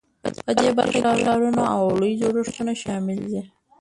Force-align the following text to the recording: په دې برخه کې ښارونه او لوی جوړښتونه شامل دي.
په 0.45 0.51
دې 0.57 0.69
برخه 0.77 0.99
کې 1.05 1.13
ښارونه 1.23 1.63
او 1.73 1.81
لوی 1.99 2.13
جوړښتونه 2.21 2.71
شامل 2.83 3.19
دي. 3.31 3.41